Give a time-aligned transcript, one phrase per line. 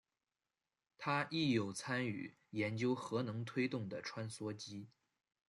[0.97, 4.89] 他亦有参与研究核能推动的穿梭机。